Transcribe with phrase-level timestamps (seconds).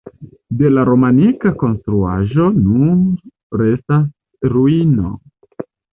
[0.61, 4.09] De la romanika konstruaĵo nur restas
[4.55, 5.15] ruino.